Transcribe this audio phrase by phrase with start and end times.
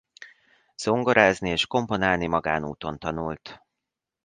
[0.75, 3.63] Zongorázni és komponálni magánúton tanult.